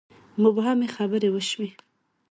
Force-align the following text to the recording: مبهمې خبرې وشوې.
مبهمې 0.41 0.87
خبرې 0.95 1.29
وشوې. 1.31 1.69